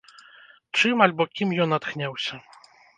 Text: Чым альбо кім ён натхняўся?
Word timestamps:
Чым 0.79 1.05
альбо 1.07 1.23
кім 1.35 1.55
ён 1.67 1.75
натхняўся? 1.77 2.45